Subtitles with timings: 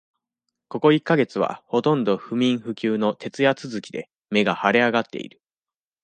[0.67, 5.43] ここ一ヶ月は、ほとんど不眠不休の徹夜続きで、目が腫れ上がっている。